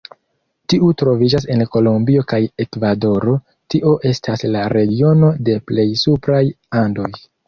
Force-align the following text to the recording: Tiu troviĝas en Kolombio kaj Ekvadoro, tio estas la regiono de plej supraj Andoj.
Tiu 0.71 0.87
troviĝas 1.01 1.43
en 1.55 1.59
Kolombio 1.75 2.23
kaj 2.31 2.39
Ekvadoro, 2.65 3.35
tio 3.73 3.93
estas 4.13 4.45
la 4.55 4.63
regiono 4.75 5.29
de 5.51 5.59
plej 5.69 5.87
supraj 6.05 6.41
Andoj. 6.81 7.13